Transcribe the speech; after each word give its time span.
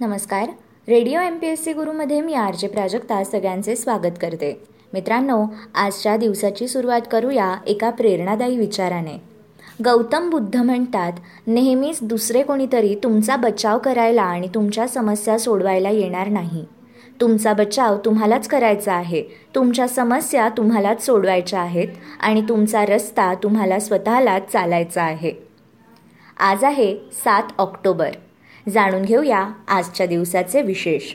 नमस्कार. 0.00 0.48
Radio 0.88 1.20
M 1.20 1.38
P 1.38 1.46
S 1.46 1.64
C 1.64 1.72
गुरुमध्ये 1.72 2.20
मी 2.20 2.34
R 2.34 2.54
J 2.54 2.68
Prajakta 2.68 3.24
सगळ्यांचे 3.24 3.76
स्वागत 3.76 4.16
करते. 4.20 4.62
मित्रांनो 4.92 5.44
आजच्या 5.74 6.16
दिवसाची 6.16 6.68
सुरुवात 6.68 7.00
करूया 7.10 7.56
एका 7.66 7.90
प्रेरणादायी 7.90 8.58
विचाराने. 8.58 9.16
गौतम 9.84 10.30
बुद्ध 10.30 10.56
म्हणतात 10.56 11.12
नेहमीच 11.46 11.98
दुसरे 12.02 12.42
कोणीतरी 12.42 12.94
तुमचा 12.94 13.36
बचाव 13.36 13.78
करायला 13.78 14.22
आणि 14.22 14.48
तुमच्या 14.54 14.88
समस्या 14.88 15.38
सोडवायला 15.38 15.90
येणार 15.90 16.28
नाही. 16.28 16.64
तुमचा 17.20 17.52
बचाव 17.52 17.96
तुम्हालाच 18.04 18.48
करायचा 18.48 18.94
आहे. 18.94 19.22
तुमच्या 19.54 19.88
समस्या 19.88 20.48
तुम्हालाच 20.48 21.06
सोडवायच्या 21.06 21.60
आहेत 21.60 21.88
आणि 22.20 22.42
तुमचा 22.48 22.86
रस्ता 22.86 23.34
तुम्हाला 23.34 23.78
स्वतःलाच 23.78 24.52
चालायचा 24.52 25.02
आहे. 25.02 25.32
आज 26.38 26.64
आहे 26.64 26.96
सात 27.24 27.42
ऑक्टोबर. 27.58 28.10
जाणून 28.72 29.02
घेऊया 29.02 29.48
आजच्या 29.68 30.06
दिवसाचे 30.06 30.62
विशेष. 30.62 31.14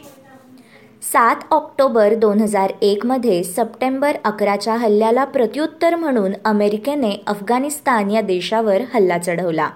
सात 1.01 1.35
ऑक्टोबर 1.51 2.13
दोन 2.13 2.41
हजार 2.41 2.71
एकमध्ये 2.81 3.43
सप्टेंबर 3.43 4.15
अकराच्या 4.25 4.75
हल्ल्याला 4.75 5.23
प्रत्युत्तर 5.25 5.95
म्हणून 5.95 6.31
अमेरिकेने 6.45 7.11
अफगाणिस्तान 7.27 8.11
या 8.11 8.21
देशावर 8.21 8.81
हल्ला 8.93 9.17
चढवला. 9.17 9.69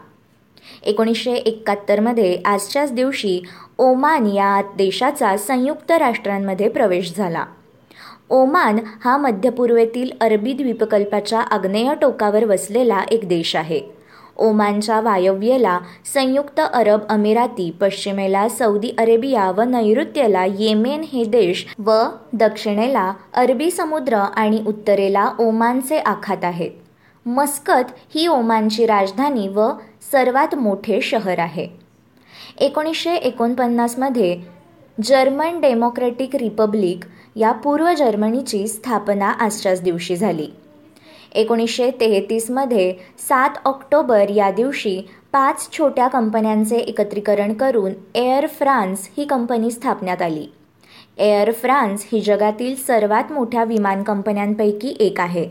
एकोणीसशे 0.83 1.33
एकाहत्तरमध्ये 1.33 2.41
आजच्याच 2.45 2.94
दिवशी 2.94 3.41
ओमान 3.77 4.27
या 4.27 4.61
देशाचा 4.77 5.38
संयुक्त 5.38 5.91
राष्ट्रांमध्ये 5.91 6.69
प्रवेश 6.69 7.16
झाला. 7.17 7.45
ओमान 8.30 8.80
हा 9.03 9.17
मध्यपूर्वेतील 9.17 10.11
अरबी 10.21 10.53
द्वीपकल्पाच्या 10.53 11.39
आग्नेय 11.39 11.94
टोकावर 12.02 12.45
वसलेला 12.45 13.03
एक 13.11 13.27
देश 13.27 13.55
आहे. 13.55 13.81
ओमानच्या 14.37 15.01
वायव्येला 15.01 15.79
संयुक्त 16.13 16.59
अरब 16.73 16.99
अमिराती 17.09 17.71
पश्चिमेला 17.81 18.49
सौदी 18.49 18.91
अरेबिया 18.97 19.51
व 19.51 19.61
नैऋत्येला 19.61 20.45
येमेन 20.45 21.01
हे 21.13 21.25
देश 21.25 21.65
व 21.79 21.91
दक्षिणेला 22.33 23.13
अरबी 23.33 23.71
समुद्र 23.71 24.16
आणि 24.16 24.63
उत्तरेला 24.67 25.31
ओमानचे 25.39 25.97
आखात 25.97 26.43
आहेत. 26.43 26.71
मस्कत 27.25 27.91
ही 28.16 28.27
ओमानची 28.27 28.85
राजधानी 28.85 29.47
व 29.47 29.69
सर्वात 30.11 30.55
मोठे 30.55 31.02
शहर 31.02 31.39
आहे. 31.39 31.67
एकोणीसशे 32.58 33.15
एकोणपन्नासमध्ये 33.15 34.41
जर्मन 35.03 35.61
डेमोक्रॅटिक 35.61 36.36
रिपब्लिक 36.36 36.99
या 37.36 37.52
पूर्व 37.52 37.93
जर्मनीची 37.93 38.67
स्थापना 38.67 39.27
आजच्याच 39.27 39.81
दिवशी 39.81 40.15
झाली. 40.15 40.47
एकोणीसशे 41.34 41.92
तेहतीसमध्ये 41.92 42.94
सात 43.20 43.50
ऑक्टोबर 43.66 44.30
या 44.30 44.52
दिवशी 44.52 45.02
पाच 45.34 45.70
छोट्या 45.72 46.08
कंपन्यांचे 46.08 46.78
एकत्रीकरण 46.78 47.53
करून 47.53 47.94
एअर 48.16 48.48
फ्रान्स 48.48 49.09
ही 49.17 49.26
कंपनी 49.26 49.72
स्थापण्यात 49.72 50.22
आली. 50.22 50.45
एअर 51.17 51.52
फ्रान्स 51.52 52.06
ही 52.11 52.22
जगातील 52.22 52.76
सर्वात 52.76 53.31
मोठ्या 53.31 53.64
विमान 53.64 54.04
कंपन्यांपैकी 54.04 54.95
एक 55.00 55.20
आहे. 55.20 55.48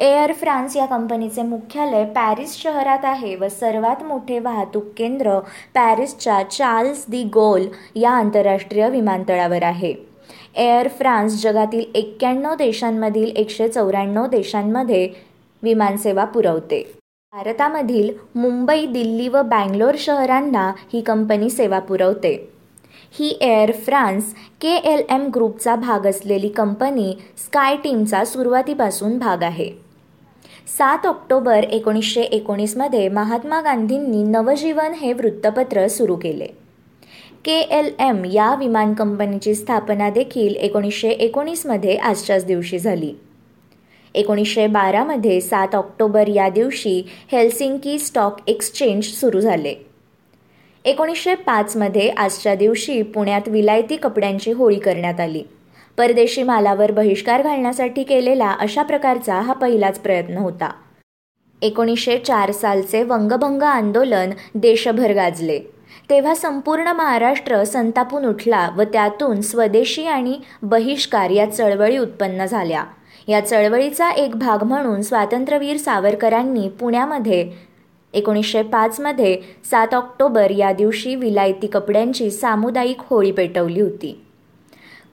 एअर 0.00 0.32
फ्रान्स 0.32 0.76
या 0.76 0.86
कंपनीचे 0.86 1.42
मुख्यालय 1.42 2.04
पॅरिस 2.04 2.56
शहरात 2.62 3.04
आहे 3.04 3.34
व 3.36 3.48
सर्वात 3.48 4.02
मोठे 4.02 4.38
वाहतूक 4.38 4.84
केंद्र 4.96 5.38
पॅरिसच्या 5.74 6.42
चार्ल्स 6.42 7.04
दी 7.08 7.22
गोल 7.24 7.66
या 7.94 8.10
आंतरराष्ट्रीय 8.10 8.88
विमानतळावर 8.90 9.62
आहे. 9.62 10.11
एअर 10.56 10.88
फ्रान्स 10.88 11.42
जगातील 11.42 11.84
एक्क्याण्णव 11.94 12.54
देशांमधील 12.54 13.36
एकशे 13.36 13.68
चौऱ्याण्णव 13.68 14.26
देशांमध्ये 14.26 15.08
विमानसेवा 15.62 16.24
पुरवते. 16.24 16.92
भारतामधील 17.32 18.10
मुंबई 18.34 18.86
दिल्ली 18.86 19.28
व 19.28 19.42
बँगलोर 19.42 19.94
शहरांना 19.98 20.72
ही 20.92 21.00
कंपनी 21.00 21.50
सेवा 21.50 21.78
पुरवते. 21.78 22.48
ही 23.18 23.38
air 23.40 23.72
France 23.72 24.34
K 24.60 24.74
L 24.74 25.02
M 25.10 25.28
ग्रुपचा 25.34 25.76
भाग 25.76 26.06
असलेली 26.06 26.48
कंपनी 26.48 27.14
स्काय 27.38 27.76
टीमचा 27.76 28.24
सुरुवातीपासून 28.24 29.18
भाग 29.18 29.42
आहे. 29.42 29.70
सात 30.78 31.06
ऑक्टोबर 31.06 31.64
एकोणीसशे 31.64 32.20
एकोणीसमध्ये 32.20 33.08
महात्मा 33.08 33.60
गांधींनी 33.60 34.22
नवजीवन 34.22 34.92
हे 34.92 35.12
वृत्तपत्र 35.12 35.86
सुरू 35.88 36.16
केले. 36.16 36.46
के 37.44 37.60
एल 37.60 37.90
एम 38.00 38.24
या 38.24 38.54
विमान 38.54 38.94
कंपनीची 38.94 39.54
स्थापना 39.54 40.10
देखील 40.10 40.56
एकोणीसशे 40.56 41.08
एकोणीसमध्ये 41.08 41.96
आजच्याच 41.96 42.44
दिवशी 42.44 42.78
झाली. 42.78 43.14
एकोणीसशे 44.14 44.66
बारामध्ये 44.66 45.40
सात 45.40 45.74
ऑक्टोबर 45.74 46.28
या 46.28 46.48
दिवशी 46.48 47.02
हेल्सिंकी 47.32 47.98
स्टॉक 47.98 48.36
एक्सचेंज 48.46 49.04
सुरू 49.04 49.40
झाले. 49.40 49.74
एकोणीसशे 50.84 51.34
पाचमध्ये 51.34 52.08
आजच्या 52.08 52.54
दिवशी 52.54 53.02
पुण्यात 53.02 53.48
विलायती 53.48 53.96
कपड्यांची 53.96 54.52
होळी 54.52 54.78
करण्यात 54.78 55.20
आली. 55.20 55.42
परदेशी 55.98 56.42
मालावर 56.42 56.90
बहिष्कार 56.90 57.42
घालण्यासाठी 57.42 58.02
केलेला 58.02 58.50
अशा 58.50 58.82
प्रकारचा 58.82 59.34
हा 59.34 59.52
पहिलाच 59.52 59.98
प्रयत्न 59.98 60.36
होता. 60.36 60.70
एकोणीसशे 61.62 62.18
चार 62.18 62.52
सालचे 62.52 63.02
वंगभंग 63.02 63.62
आंदोलन 63.62 64.30
देशभर 64.54 65.12
गाजले. 65.12 65.60
तेव्हा 66.10 66.34
संपूर्ण 66.34 66.88
महाराष्ट्र 66.88 67.64
संतापून 67.64 68.24
उठला 68.24 68.70
व 68.76 68.82
त्यातून 68.82 69.40
स्वदेशी 69.40 70.06
आणि 70.06 70.38
बहिष्कार 70.62 71.30
या 71.30 71.52
चळवळी 71.52 71.98
उत्पन्न 71.98 72.46
झाल्या. 72.46 72.84
या 73.28 73.46
चळवळीचा 73.46 74.10
एक 74.10 74.36
भाग 74.36 74.62
म्हणून 74.62 75.02
स्वातंत्र्यवीर 75.02 75.76
सावरकरांनी 75.76 76.68
पुण्यामध्ये 76.68 77.52
एकोणीसशे 78.14 78.62
पाचमध्ये 78.62 79.40
सात 79.70 79.94
ऑक्टोबर 79.94 80.50
या 80.50 80.72
दिवशी 80.72 81.14
विलायती 81.14 81.66
कपड्यांची 81.66 82.30
सामुदायिक 82.30 82.96
होळी 83.00 83.32
पेटवली 83.32 83.80
होती. 83.80 84.24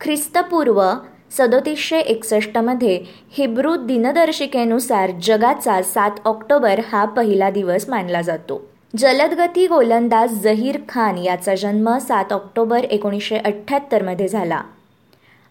ख्रिस्तपूर्व 0.02 0.92
सदोतीसशे 1.32 2.00
एकसष्टमध्ये 2.00 3.04
हिब्रू 3.32 3.76
दिनदर्शिकेनुसार 3.76 5.12
जगाचा 5.24 5.82
सात 5.82 6.12
ऑक्टोबर 6.26 6.80
हा 6.92 7.06
पहिला 7.06 7.50
दिवस 7.50 7.90
मानला 7.90 8.22
जातो. 8.22 8.69
जलदगती 8.98 9.68
गोलंदाज 9.68 10.32
जहीर 10.44 10.78
खान 10.90 11.18
याचा 11.18 11.56
जन्म 11.56 11.98
सात 11.98 12.32
ऑक्टोबर 12.34 12.84
एकोणीसशे 12.84 13.38
अठ्ठ्याहत्तरमध्ये 13.38 14.28
झाला. 14.28 14.62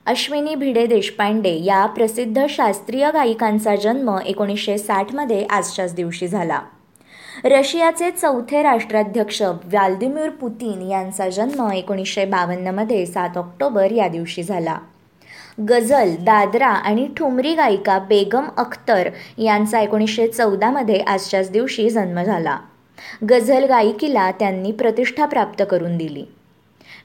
अश्विनी 0.06 0.54
भिडे 0.54 0.86
देशपांडे 0.86 1.52
या 1.64 1.86
प्रसिद्ध 1.86 2.46
शास्त्रीय 2.50 3.10
गायिकांचा 3.14 3.76
जन्म 3.76 4.10
एकोणीसशे 4.26 4.78
साठमध्ये 4.78 5.44
आजच्याच 5.50 5.94
दिवशी 5.94 6.28
झाला. 6.28 6.60
रशियाचे 7.44 8.10
चौथे 8.10 8.62
राष्ट्राध्यक्ष 8.62 9.42
व्लादिमीर 9.42 10.30
पुतीन 10.30 10.82
यांचा 10.82 11.28
जन्म 11.28 11.70
एकोणीसशे 11.72 12.24
बावन्नमध्ये 12.24 13.06
सात 13.06 13.38
ऑक्टोबर 13.38 13.90
या 13.90 14.08
दिवशी 14.08 14.42
झाला. 14.42 14.78
गझल 15.68 16.14
दादरा 16.20 16.68
आणि 16.68 17.08
ठुमरी 17.16 17.54
गायिका 17.54 17.98
बेगम 17.98 18.48
अख्तर 18.56 19.08
यांचा 19.38 19.80
एकोणीसशे 19.80 20.28
चौदामध्ये 20.28 21.00
आजच्याच 21.00 21.50
दिवशी 21.50 21.88
जन्म 21.90 22.22
झाला. 22.22 22.58
गझल 23.30 23.64
गायिकीला 23.64 24.30
त्यांनी 24.30 24.72
प्रतिष्ठा 24.72 25.26
प्राप्त 25.26 25.62
करून 25.70 25.96
दिली. 25.96 26.24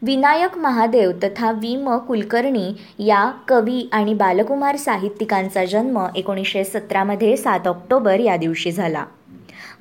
विनायक 0.01 0.57
महादेव 0.57 1.11
तथा 1.11 1.51
वि. 1.51 1.75
म. 1.75 1.97
कुलकर्णी 1.97 2.73
या 2.99 3.31
कवी 3.47 3.89
आणि 3.91 4.13
बालकुमार 4.13 4.75
साहित्यिकांचा 4.75 5.65
जन्म 5.65 6.05
एकोणीसशे 6.15 6.63
सतरामध्ये 6.63 7.37
सात 7.37 7.67
ऑक्टोबर 7.67 8.19
या 8.19 8.37
दिवशी 8.37 8.71
झाला. 8.71 9.05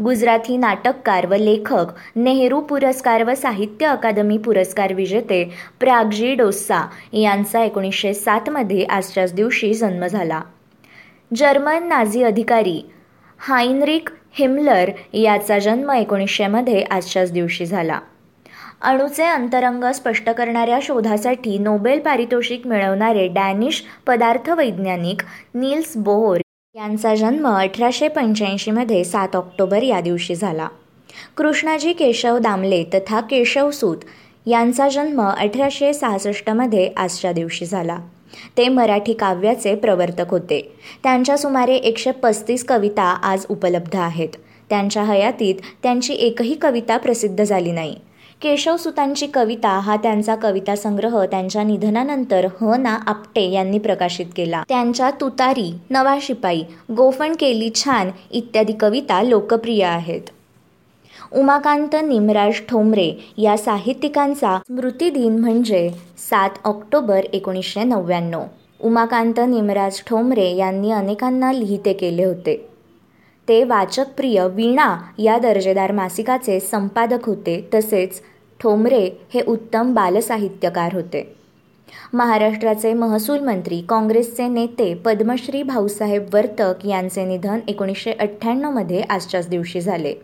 गुजराती 0.05 0.57
नाटककार 0.57 1.27
व 1.27 1.35
लेखक 1.35 1.87
नेहरू 2.17 2.61
पुरस्कार 2.61 3.23
व 3.23 3.35
साहित्य 3.35 3.87
अकादमी 3.87 4.39
पुरस्कार 4.39 4.93
विजेते 4.93 5.51
प्रागजी 5.81 6.35
डोस्सा 6.35 6.89
यांचा 7.13 7.65
एकोणीसशे 7.65 8.15
सातमध्ये 8.15 8.85
आजच्याच 8.85 9.35
दिवशी 9.35 9.75
जन्म 9.75 10.07
झाला. 10.07 10.41
जर्मन 11.37 11.89
नाझी 11.89 12.23
अधिकारी 12.23 12.83
हायनरिक 13.39 14.09
हिमलर 14.35 14.91
याचा 15.13 15.59
जन्म 15.59 15.91
एकोणीसशेमध्ये 15.91 16.83
आजच्याच 16.83 17.33
दिवशी 17.33 17.67
झाला. 17.67 18.01
अणूचे 18.81 19.25
अंतरंग 19.25 19.85
स्पष्ट 19.85 20.31
करणाऱ्या 20.31 20.79
शोधासाठी 20.83 21.59
नोबेल 21.59 22.01
पारितोषिक 22.01 22.67
मिळवणारे 22.67 23.29
डॅनिश 23.29 23.85
पदार्थवैज्ञानिक 24.07 25.23
नील्स 25.55 25.97
बोहोर 25.97 26.41
यांचा 26.75 27.15
जन्म 27.15 27.49
अठराशे 27.49 28.09
पंच्याऐंशीमध्ये 28.09 29.05
सात 29.05 29.37
ऑक्टोबर 29.37 29.83
या 29.83 30.01
दिवशी 30.01 30.35
झाला. 30.35 30.69
कृष्णाजी 31.37 31.93
केशव 31.93 32.39
दामले 32.39 32.85
तथा 32.85 33.21
केशवसूत 33.21 33.97
यांचा 34.47 34.89
जन्म 34.89 35.23
अठराशे 35.23 35.93
सहासष्टमध्ये 35.93 36.91
आजच्या 36.97 37.33
दिवशी 37.33 37.67
झाला. 37.67 37.99
ते 38.57 38.69
मराठी 38.69 39.13
काव्याचे 39.13 39.75
प्रवर्तक 39.75 40.31
होते. 40.31 40.77
त्यांच्या 41.03 41.37
सुमारे 41.39 41.75
एकशे 41.75 42.11
पस्तीस 42.11 42.65
कविता 42.65 43.03
आज 43.03 43.47
उपलब्ध 43.49 43.97
आहेत. 43.97 44.29
त्यांच्या 44.71 45.03
हयातीत 45.03 45.55
त्यांची 45.83 46.15
एकही 46.15 46.55
कविता 46.55 46.97
प्रसिद्ध 46.97 47.45
झाली 47.45 47.73
नाही. 47.73 47.95
केशवसुतांची 48.43 49.27
कविता 49.27 49.69
हा 49.69 49.97
त्यांचा 49.97 50.35
कविता 50.35 50.77
संग्रह 50.77 51.25
त्यांच्या 51.25 51.63
निधनानंतर 51.63 52.47
ह 52.61 52.77
ना 52.77 52.99
आपटे 53.07 53.51
यांनी 53.51 53.79
प्रकाशित 53.79 54.27
केला. 54.37 54.63
त्यांच्या 54.69 55.11
तुतारी 55.11 55.73
नवा 55.91 56.17
शिपाई 56.23 56.63
गोफण 56.97 57.33
केली 57.33 57.71
छान 57.75 58.11
इत्यादी 58.31 58.73
कविता 58.73 59.23
लोकप्रिय 59.23 59.85
आहेत. 59.85 60.21
उमाकांत 61.33 61.97
निमराज 62.03 62.53
ठोंबरे 62.69 63.33
या 63.39 63.57
साहित्यिकांचा 63.57 64.59
स्मृतिदिन 64.59 65.39
म्हणजे 65.39 65.91
सात 66.31 66.51
ऑक्टोबर 66.65 67.21
एकोणीसशे 67.33 67.85
नव्याण्णव. 67.85 68.43
उमाकांत 68.81 69.41
निमराज 69.49 70.03
ठोंबरे 70.07 70.51
यांनी 70.57 70.91
अनेकांना 70.91 71.53
लिहिते 71.53 71.93
केले 71.93 72.25
होते. 72.25 72.69
ते 73.49 73.65
वाचकप्रिय 73.65 74.47
वीणा 74.47 74.97
या 75.19 75.39
दर्जेदार 75.39 75.93
मासिकाचे 75.93 76.61
संपादक 76.61 77.27
होते 77.27 77.69
तसेच 77.75 78.21
ठोंबरे 78.61 79.09
हे 79.35 79.41
उत्तम 79.41 79.95
बालसाहित्यकार 79.95 80.95
होते. 80.95 81.37
महाराष्ट्राचे 82.13 82.93
महसूल 82.93 83.39
मंत्री 83.39 83.81
काँग्रेसचे 83.89 84.49
नेते 84.49 84.95
पद्मश्री 84.95 85.63
भाऊसाहेब 85.63 86.35
वर्तक 86.35 86.87
यांचे 86.87 87.25
निधन 87.25 87.59
एकोणीसशे 87.69 88.13
अठ्ठ्याण्णवमध्ये 88.13 89.01
आजच्याच 89.01 89.49
दिवशी 89.49 89.81
झाले. 89.81 90.15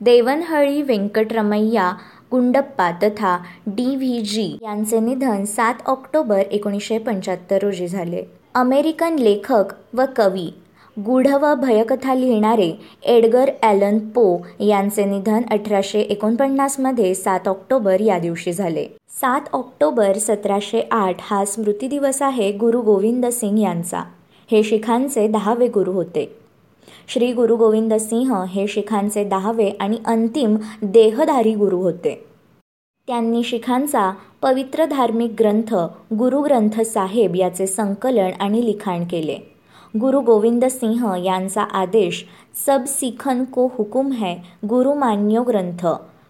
देवनहळी 0.00 0.82
व्यंकटरमय्या 0.82 1.90
गुंडप्पा 2.32 2.90
तथा 3.02 3.36
डी 3.66 3.96
व्ही 3.96 4.20
जी 4.20 4.56
यांचे 4.62 5.00
निधन 5.00 5.44
सात 5.44 5.74
ऑक्टोबर 5.86 6.38
एकोणीसशे 6.38 6.98
पंच्याहत्तर 6.98 7.58
रोजी 7.62 7.88
झाले. 7.88 8.22
अमेरिकन 8.54 9.16
लेखक 9.18 9.74
व 9.94 10.02
कवी 10.16 10.48
गूढ 10.96 11.26
व 11.26 11.54
भयकथा 11.54 12.14
लिहिणारे 12.14 12.72
एडगर 13.02 13.50
ॲलन 13.62 13.98
पो 13.98 14.24
यांचे 14.60 15.04
निधन 15.04 15.42
अठराशे 15.50 16.00
एकोणपन्नासमध्ये 16.00 17.14
सात 17.14 17.48
ऑक्टोबर 17.48 18.00
या 18.00 18.18
दिवशी 18.18 18.52
झाले. 18.52 18.86
सात 19.20 19.48
ऑक्टोबर 19.52 20.18
सतराशे 20.18 20.80
आठ 20.90 21.16
हा 21.20 21.44
स्मृतिदिवस 21.44 22.22
आहे 22.22 22.52
गुरु 22.52 22.80
गोविंद 22.82 23.26
सिंग 23.26 23.58
यांचा. 23.58 24.02
हे 24.50 24.62
शिखांचे 24.62 25.28
दहावे 25.28 25.68
गुरु 25.68 25.92
होते. 25.92 26.39
श्री 27.08 27.32
गुरु 27.32 27.56
गोविंद 27.56 27.94
सिंह 27.94 28.44
हे 28.44 28.66
शिखांचे 28.66 29.24
दहावे 29.24 29.70
आणि 29.80 29.98
अंतिम 30.06 30.56
देहधारी 30.82 31.54
गुरु 31.54 31.78
होते. 31.78 32.24
त्यांनी 33.06 33.42
शिखांचा 33.42 34.12
पवित्र 34.42 34.84
धार्मिक 34.84 35.32
ग्रंथ 35.38 35.74
गुरुग्रंथ 36.18 36.80
साहेब 36.80 37.36
याचे 37.36 37.66
संकलन 37.66 38.30
आणि 38.40 38.64
लिखाण 38.64 39.04
केले. 39.04 39.36
गुरु 40.00 40.20
गोविंद 40.20 40.64
सिंह 40.64 41.22
यांचा 41.24 41.62
आदेश 41.62 42.24
सब 42.66 42.80
सिखन 42.86 43.44
को 43.44 43.68
हुकुम 43.78 44.12
है 44.12 44.34
गुरुमान्यो 44.68 45.42
ग्रंथ. 45.42 45.86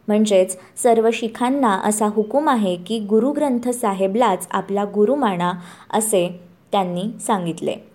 म्हणजेच 0.09 0.57
सर्व 0.83 1.09
शिखांना 1.13 1.81
असा 1.85 2.07
हुकूम 2.07 2.49
आहे 2.49 2.77
की 2.77 2.99
गुरुग्रंथ 2.99 3.69
साहेबलाच 3.69 4.49
आपला 4.51 4.85
गुरु 4.85 5.15
माना 5.15 5.53
असे 5.91 6.41
त्यांनी 6.73 7.03
सांगितले. 7.21 7.90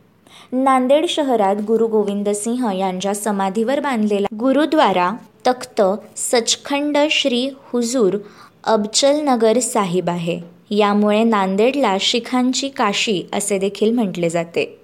नांदेड 0.52 1.06
शहरात 1.10 1.56
गुरु 1.56 1.88
गोविंद 1.88 2.30
सिंह 2.30 2.72
यांच्या 2.72 3.14
समाधीवर 3.16 3.80
बांधलेला 3.80 4.36
गुरुद्वारा 4.40 5.12
तख्त 5.48 5.82
सचखंड 6.16 6.98
श्री 7.12 7.50
हुजूर 7.62 8.18
अबचलनगर 8.64 9.60
साहिब 9.60 10.10
आहे. 10.10 10.40
यामुळे 10.72 11.24
नांदेडला 11.24 11.98
शिखांची 12.00 12.70
काशी 12.70 13.24
असे 13.34 13.58
देखील 13.58 13.94
म्हटले 13.94 14.30
जाते. 14.30 14.80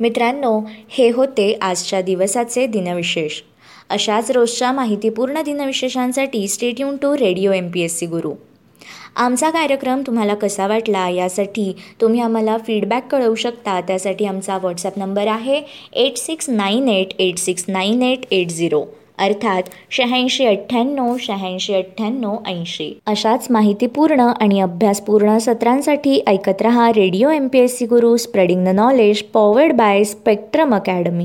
मित्रांनो 0.00 0.60
हे 0.88 1.10
होते 1.10 1.58
आजच्या 1.62 2.02
दिवसाचे 2.02 2.66
दिनविशेष. 2.66 3.40
अशाच 3.90 4.30
रोजच्या 4.30 4.72
माहितीपूर्ण 4.72 5.42
दिनविशेषांसाठी 5.42 6.48
stay tuned 6.48 6.96
to 6.96 7.14
radio 7.14 7.52
M 7.52 7.70
P 7.70 7.80
S 7.80 7.98
C 7.98 8.06
Guru. 8.06 8.32
आमचा 9.16 9.50
कार्यक्रम 9.50 10.00
तुम्हाला 10.06 10.34
कसा 10.34 10.66
वाटला 10.66 11.08
यासाठी 11.08 11.72
तुम्ही 12.00 12.20
आम्हाला 12.20 12.56
फीडबॅक 12.66 13.06
कळवू 13.10 13.34
शकता. 13.34 13.80
त्यासाठी 13.80 14.24
आमचा 14.24 14.56
व्हॉट्सअप 14.56 14.98
नंबर 14.98 15.26
आहे 15.26 15.60
eight 15.92 16.16
six 16.16 16.50
nine 16.50 16.88
eight 16.88 17.14
eight 17.18 17.38
six 17.38 17.64
nine 17.68 18.02
eight 18.02 18.26
eight 18.30 18.48
zero 18.48 18.84
अर्थात 19.18 19.62
शहाऐंशी 19.90 20.46
अठ्ठ्याण्णव 20.46 21.16
शहाऐंशी 21.20 21.74
अठ्ठ्याण्णव 21.74 22.36
ऐंशी. 22.46 22.92
अशाच 23.06 23.46
माहितीपूर्ण 23.50 24.20
आणि 24.20 24.60
अभ्यासपूर्ण 24.60 25.36
सत्रांसाठी 25.38 26.20
ऐकत 26.26 26.62
रहा 26.62 26.90
radio 26.90 27.30
M 27.30 27.46
P 27.48 27.58
S 27.58 27.78
C 27.78 27.86
Guru 27.86 28.16
spreading 28.16 28.64
the 28.64 28.68
knowledge 28.68 29.22
powered 29.34 29.72
by 29.72 30.04
spectrum 30.04 30.74
academy 30.74 31.24